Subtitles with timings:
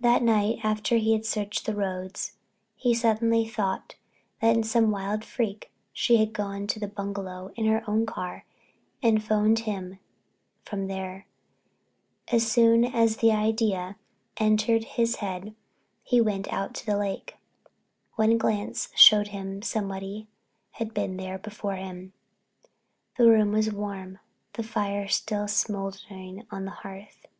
[0.00, 2.32] That night after he had searched the roads,
[2.74, 3.94] he suddenly thought
[4.40, 8.44] that in some wild freak she had gone to the bungalow in her own car
[9.00, 10.00] and phoned him
[10.64, 11.28] from there.
[12.32, 13.94] As soon as the idea
[14.38, 15.54] entered his head
[16.02, 17.36] he went out to the lake.
[18.16, 20.26] One glance showed him someone
[20.72, 24.18] had been there before him—the room was warm,
[24.54, 27.26] the fire still smouldering on the hearth.